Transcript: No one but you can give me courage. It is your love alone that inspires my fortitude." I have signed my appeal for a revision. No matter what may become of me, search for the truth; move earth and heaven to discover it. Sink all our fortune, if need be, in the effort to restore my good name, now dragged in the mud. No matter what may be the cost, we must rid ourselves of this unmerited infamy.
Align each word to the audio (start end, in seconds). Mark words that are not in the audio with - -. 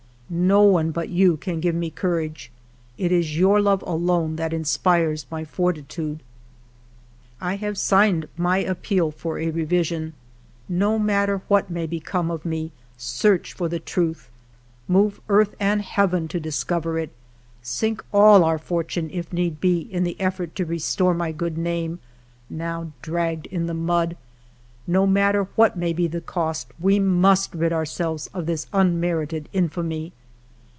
No 0.33 0.61
one 0.63 0.91
but 0.91 1.09
you 1.09 1.35
can 1.35 1.59
give 1.59 1.75
me 1.75 1.89
courage. 1.91 2.51
It 2.97 3.11
is 3.11 3.37
your 3.37 3.59
love 3.59 3.81
alone 3.85 4.37
that 4.37 4.53
inspires 4.53 5.25
my 5.29 5.43
fortitude." 5.43 6.23
I 7.41 7.57
have 7.57 7.77
signed 7.77 8.29
my 8.37 8.59
appeal 8.59 9.11
for 9.11 9.39
a 9.39 9.49
revision. 9.51 10.13
No 10.69 10.97
matter 10.97 11.41
what 11.49 11.69
may 11.69 11.85
become 11.85 12.31
of 12.31 12.45
me, 12.45 12.71
search 12.95 13.51
for 13.51 13.67
the 13.67 13.81
truth; 13.81 14.29
move 14.87 15.19
earth 15.27 15.53
and 15.59 15.81
heaven 15.81 16.29
to 16.29 16.39
discover 16.39 16.97
it. 16.97 17.11
Sink 17.61 18.01
all 18.13 18.45
our 18.45 18.57
fortune, 18.57 19.09
if 19.11 19.33
need 19.33 19.59
be, 19.59 19.81
in 19.81 20.05
the 20.05 20.15
effort 20.17 20.55
to 20.55 20.65
restore 20.65 21.13
my 21.13 21.33
good 21.33 21.57
name, 21.57 21.99
now 22.49 22.93
dragged 23.01 23.47
in 23.47 23.67
the 23.67 23.73
mud. 23.73 24.15
No 24.87 25.05
matter 25.05 25.49
what 25.57 25.75
may 25.77 25.91
be 25.91 26.07
the 26.07 26.21
cost, 26.21 26.69
we 26.79 26.99
must 26.99 27.53
rid 27.53 27.73
ourselves 27.73 28.29
of 28.33 28.45
this 28.45 28.67
unmerited 28.71 29.49
infamy. 29.51 30.13